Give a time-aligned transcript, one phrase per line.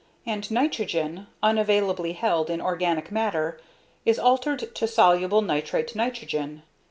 [0.25, 3.61] And nitrogen, unavailably held in organic matter,
[4.03, 6.63] is altered to soluble nitrate nitrogen.